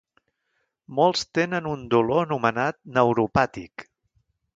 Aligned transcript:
Molts 0.99 1.25
tenen 1.39 1.67
un 1.71 1.83
dolor 1.95 2.21
anomenat 2.21 2.79
neuropàtic. 2.97 3.85